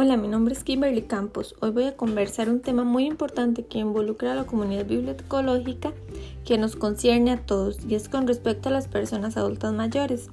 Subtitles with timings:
[0.00, 1.56] Hola, mi nombre es Kimberly Campos.
[1.60, 5.92] Hoy voy a conversar un tema muy importante que involucra a la comunidad bibliotecológica
[6.44, 10.28] que nos concierne a todos y es con respecto a las personas adultas mayores.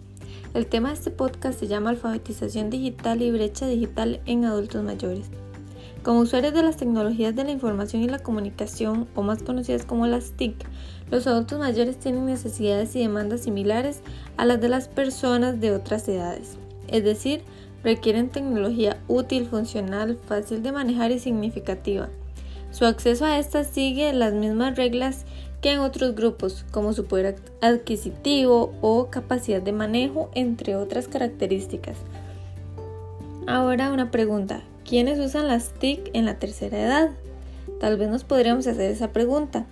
[0.53, 5.31] El tema de este podcast se llama Alfabetización digital y brecha digital en adultos mayores.
[6.03, 10.05] Como usuarios de las tecnologías de la información y la comunicación, o más conocidas como
[10.05, 10.63] las TIC,
[11.09, 14.01] los adultos mayores tienen necesidades y demandas similares
[14.37, 16.59] a las de las personas de otras edades.
[16.87, 17.41] Es decir,
[17.85, 22.09] requieren tecnología útil, funcional, fácil de manejar y significativa.
[22.71, 25.23] Su acceso a esta sigue las mismas reglas
[25.61, 31.97] que en otros grupos, como su poder adquisitivo o capacidad de manejo, entre otras características.
[33.47, 37.11] Ahora una pregunta, ¿quiénes usan las TIC en la tercera edad?
[37.79, 39.65] Tal vez nos podríamos hacer esa pregunta.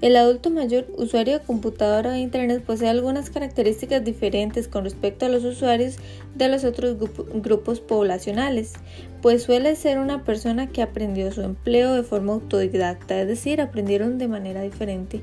[0.00, 5.28] El adulto mayor usuario de computadora o Internet posee algunas características diferentes con respecto a
[5.28, 5.96] los usuarios
[6.34, 6.96] de los otros
[7.34, 8.74] grupos poblacionales,
[9.22, 14.18] pues suele ser una persona que aprendió su empleo de forma autodidacta, es decir, aprendieron
[14.18, 15.20] de manera diferente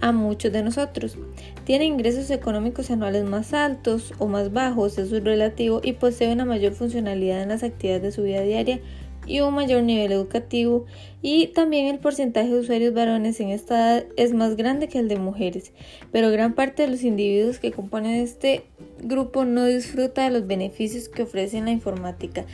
[0.00, 1.16] a muchos de nosotros.
[1.64, 6.44] Tiene ingresos económicos anuales más altos o más bajos, eso es relativo, y posee una
[6.44, 8.80] mayor funcionalidad en las actividades de su vida diaria
[9.26, 10.86] y un mayor nivel educativo
[11.22, 15.08] y también el porcentaje de usuarios varones en esta edad es más grande que el
[15.08, 15.72] de mujeres,
[16.12, 18.64] pero gran parte de los individuos que componen este
[19.00, 22.44] grupo no disfruta de los beneficios que ofrece la informática.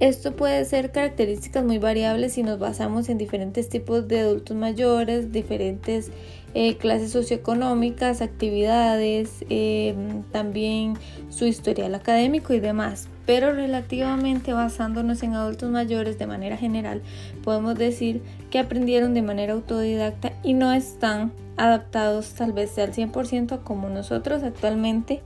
[0.00, 5.30] Esto puede ser características muy variables si nos basamos en diferentes tipos de adultos mayores,
[5.30, 6.10] diferentes
[6.54, 9.94] eh, clases socioeconómicas, actividades, eh,
[10.32, 10.94] también
[11.30, 13.08] su historial académico y demás.
[13.26, 17.02] Pero relativamente basándonos en adultos mayores de manera general,
[17.44, 23.62] podemos decir que aprendieron de manera autodidacta y no están adaptados tal vez al 100%
[23.62, 25.22] como nosotros actualmente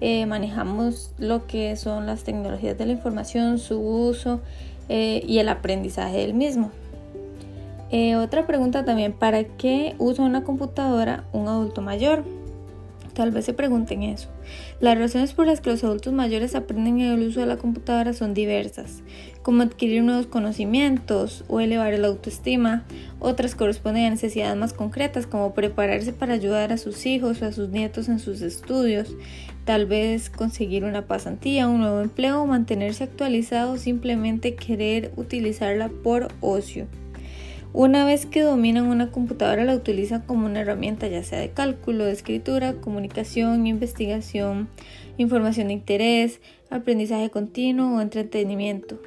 [0.00, 4.40] eh, manejamos lo que son las tecnologías de la información, su uso
[4.88, 6.72] y el aprendizaje del mismo.
[7.92, 12.22] Eh, otra pregunta también, ¿para qué usa una computadora un adulto mayor?
[13.20, 14.30] Tal vez se pregunten eso.
[14.80, 18.32] Las razones por las que los adultos mayores aprenden el uso de la computadora son
[18.32, 19.02] diversas,
[19.42, 22.84] como adquirir nuevos conocimientos o elevar la autoestima.
[23.18, 27.52] Otras corresponden a necesidades más concretas, como prepararse para ayudar a sus hijos o a
[27.52, 29.14] sus nietos en sus estudios,
[29.66, 36.28] tal vez conseguir una pasantía, un nuevo empleo mantenerse actualizado o simplemente querer utilizarla por
[36.40, 36.86] ocio.
[37.72, 42.04] Una vez que dominan una computadora la utilizan como una herramienta ya sea de cálculo,
[42.04, 44.68] de escritura, comunicación, investigación,
[45.18, 49.00] información de interés, aprendizaje continuo o entretenimiento.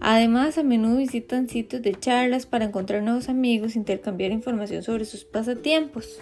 [0.00, 5.06] Además, a menudo visitan sitios de charlas para encontrar nuevos amigos e intercambiar información sobre
[5.06, 6.18] sus pasatiempos.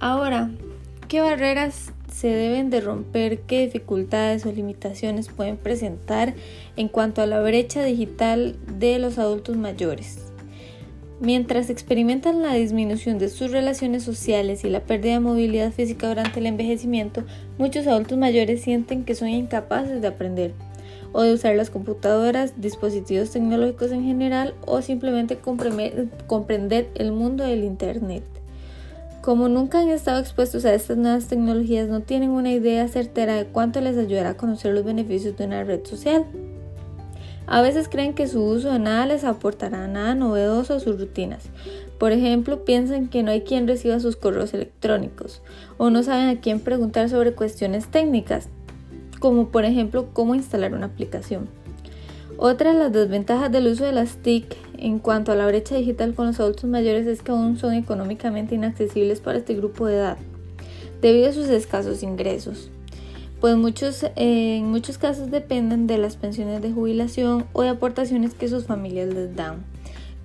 [0.00, 0.50] Ahora,
[1.08, 3.40] ¿qué barreras se deben de romper?
[3.40, 6.34] ¿Qué dificultades o limitaciones pueden presentar
[6.76, 10.21] en cuanto a la brecha digital de los adultos mayores?
[11.20, 16.40] Mientras experimentan la disminución de sus relaciones sociales y la pérdida de movilidad física durante
[16.40, 17.22] el envejecimiento,
[17.58, 20.52] muchos adultos mayores sienten que son incapaces de aprender
[21.12, 27.64] o de usar las computadoras, dispositivos tecnológicos en general o simplemente comprender el mundo del
[27.64, 28.24] Internet.
[29.20, 33.44] Como nunca han estado expuestos a estas nuevas tecnologías, no tienen una idea certera de
[33.44, 36.24] cuánto les ayudará a conocer los beneficios de una red social.
[37.52, 41.50] A veces creen que su uso de nada les aportará nada novedoso a sus rutinas.
[41.98, 45.42] Por ejemplo, piensan que no hay quien reciba sus correos electrónicos
[45.76, 48.48] o no saben a quién preguntar sobre cuestiones técnicas,
[49.20, 51.46] como por ejemplo cómo instalar una aplicación.
[52.38, 56.14] Otra de las desventajas del uso de las TIC en cuanto a la brecha digital
[56.14, 60.16] con los adultos mayores es que aún son económicamente inaccesibles para este grupo de edad,
[61.02, 62.70] debido a sus escasos ingresos
[63.42, 68.46] pues muchos, en muchos casos dependen de las pensiones de jubilación o de aportaciones que
[68.46, 69.64] sus familias les dan.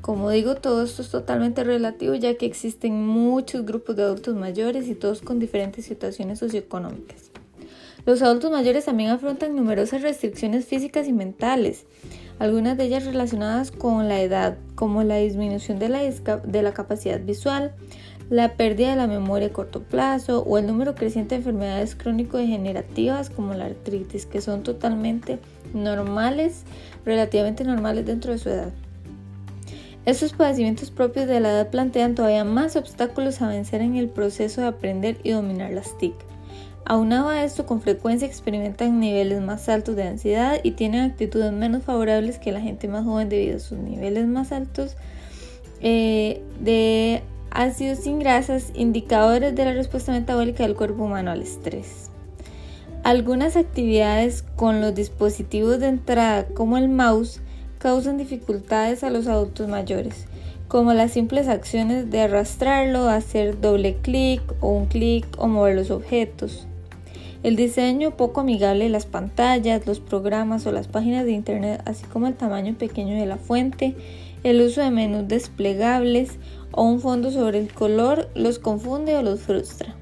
[0.01, 4.87] Como digo, todo esto es totalmente relativo ya que existen muchos grupos de adultos mayores
[4.87, 7.31] y todos con diferentes situaciones socioeconómicas.
[8.05, 11.87] Los adultos mayores también afrontan numerosas restricciones físicas y mentales,
[12.37, 17.19] algunas de ellas relacionadas con la edad, como la disminución de la, de la capacidad
[17.19, 17.73] visual,
[18.29, 23.29] la pérdida de la memoria a corto plazo o el número creciente de enfermedades crónico-degenerativas
[23.29, 25.39] como la artritis, que son totalmente
[25.73, 26.63] normales,
[27.05, 28.71] relativamente normales dentro de su edad.
[30.05, 34.61] Estos padecimientos propios de la edad plantean todavía más obstáculos a vencer en el proceso
[34.61, 36.13] de aprender y dominar las TIC.
[36.85, 41.83] Aunado a esto, con frecuencia experimentan niveles más altos de ansiedad y tienen actitudes menos
[41.83, 44.95] favorables que la gente más joven debido a sus niveles más altos
[45.81, 52.09] eh, de ácidos sin grasas, indicadores de la respuesta metabólica del cuerpo humano al estrés.
[53.03, 57.41] Algunas actividades con los dispositivos de entrada como el mouse
[57.77, 60.25] causan dificultades a los adultos mayores,
[60.67, 65.91] como las simples acciones de arrastrarlo, hacer doble clic o un clic o mover los
[65.91, 66.67] objetos.
[67.43, 72.05] El diseño poco amigable de las pantallas, los programas o las páginas de internet, así
[72.05, 73.95] como el tamaño pequeño de la fuente,
[74.43, 76.39] el uso de menús desplegables
[76.71, 79.95] o un fondo sobre el color los confunde o los frustra.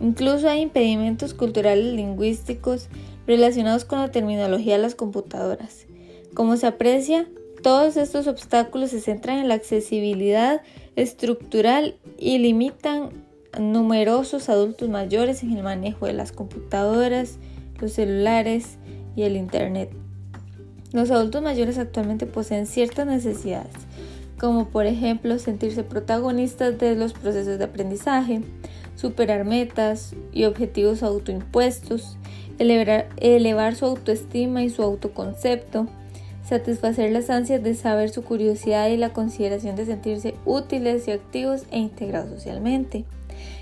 [0.00, 2.88] Incluso hay impedimentos culturales lingüísticos
[3.26, 5.86] relacionados con la terminología de las computadoras.
[6.34, 7.26] Como se aprecia,
[7.62, 10.60] todos estos obstáculos se centran en la accesibilidad
[10.94, 13.25] estructural y limitan
[13.58, 17.38] numerosos adultos mayores en el manejo de las computadoras,
[17.80, 18.78] los celulares
[19.14, 19.90] y el Internet.
[20.92, 23.74] Los adultos mayores actualmente poseen ciertas necesidades,
[24.38, 28.42] como por ejemplo sentirse protagonistas de los procesos de aprendizaje,
[28.94, 32.16] superar metas y objetivos autoimpuestos,
[32.58, 35.86] elevar, elevar su autoestima y su autoconcepto,
[36.46, 41.64] satisfacer las ansias de saber su curiosidad y la consideración de sentirse útiles y activos
[41.70, 43.04] e integrados socialmente.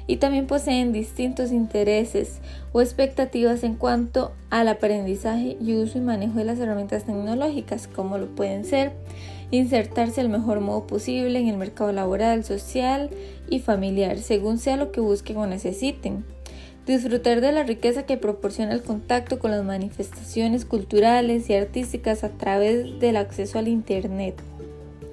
[0.07, 2.41] Y también poseen distintos intereses
[2.73, 8.19] o expectativas en cuanto al aprendizaje y uso y manejo de las herramientas tecnológicas, como
[8.19, 8.93] lo pueden ser
[9.51, 13.11] insertarse el mejor modo posible en el mercado laboral, social
[13.49, 16.25] y familiar, según sea lo que busquen o necesiten.
[16.87, 22.31] Disfrutar de la riqueza que proporciona el contacto con las manifestaciones culturales y artísticas a
[22.31, 24.43] través del acceso al Internet.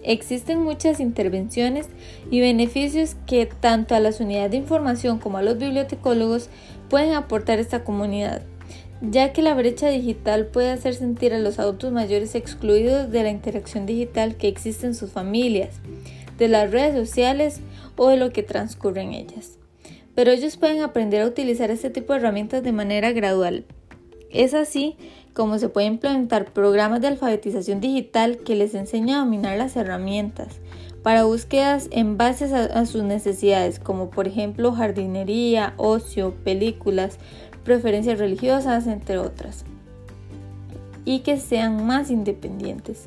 [0.03, 1.87] Existen muchas intervenciones
[2.29, 6.49] y beneficios que tanto a las unidades de información como a los bibliotecólogos
[6.89, 8.41] pueden aportar esta comunidad
[9.01, 13.31] ya que la brecha digital puede hacer sentir a los adultos mayores excluidos de la
[13.31, 15.79] interacción digital que existe en sus familias,
[16.37, 17.61] de las redes sociales
[17.95, 19.57] o de lo que transcurre en ellas.
[20.13, 23.65] Pero ellos pueden aprender a utilizar este tipo de herramientas de manera gradual.
[24.33, 24.95] Es así
[25.33, 30.59] como se pueden implementar programas de alfabetización digital que les enseñan a dominar las herramientas
[31.03, 37.17] para búsquedas en base a sus necesidades, como por ejemplo jardinería, ocio, películas,
[37.63, 39.65] preferencias religiosas, entre otras,
[41.03, 43.05] y que sean más independientes.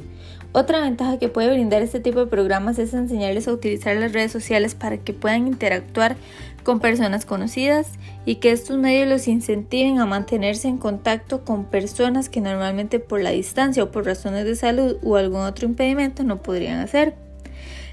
[0.52, 4.32] Otra ventaja que puede brindar este tipo de programas es enseñarles a utilizar las redes
[4.32, 6.16] sociales para que puedan interactuar
[6.64, 7.86] con personas conocidas
[8.26, 13.20] y que estos medios los incentiven a mantenerse en contacto con personas que normalmente por
[13.20, 17.14] la distancia o por razones de salud o algún otro impedimento no podrían hacer.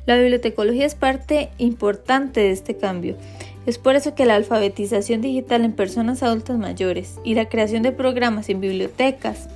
[0.08, 3.18] La bibliotecología es parte importante de este cambio
[3.66, 7.92] es por eso que la alfabetización digital en personas adultas mayores y la creación de
[7.92, 9.50] programas en bibliotecas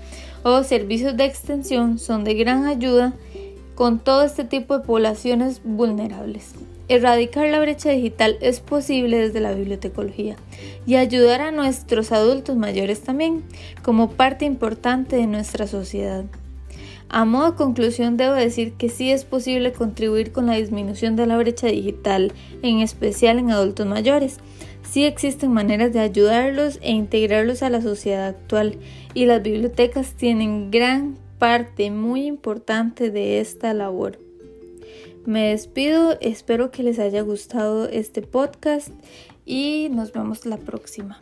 [0.43, 3.13] o servicios de extensión son de gran ayuda
[3.73, 6.53] con todo este tipo de poblaciones vulnerables.
[6.87, 10.35] Erradicar la brecha digital es posible desde la bibliotecología
[10.85, 13.43] y ayudar a nuestros adultos mayores también
[13.81, 16.25] como parte importante de nuestra sociedad.
[17.09, 21.25] A modo de conclusión, debo decir que sí es posible contribuir con la disminución de
[21.25, 24.37] la brecha digital, en especial en adultos mayores.
[24.83, 28.77] Sí existen maneras de ayudarlos e integrarlos a la sociedad actual
[29.13, 34.24] y las bibliotecas tienen gran parte muy importante de esta labor.
[35.25, 38.89] Me despido, espero que les haya gustado este podcast
[39.43, 41.19] y nos vemos la próxima.